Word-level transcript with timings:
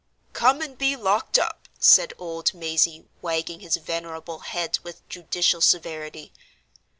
"Come 0.33 0.61
and 0.63 0.75
be 0.79 0.95
locked 0.95 1.37
up!" 1.37 1.67
said 1.79 2.13
old 2.17 2.55
Mazey, 2.55 3.05
wagging 3.21 3.59
his 3.59 3.75
venerable 3.77 4.39
head 4.39 4.79
with 4.81 5.07
judicial 5.09 5.61
severity. 5.61 6.33